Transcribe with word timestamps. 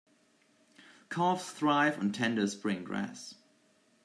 Calves 1.11 1.51
thrive 1.51 1.99
on 1.99 2.11
tender 2.11 2.47
spring 2.47 2.83
grass. 2.83 3.35